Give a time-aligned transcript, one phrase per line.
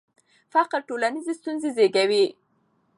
[0.53, 2.25] فقر ټولنیزې ستونزې زیږوي.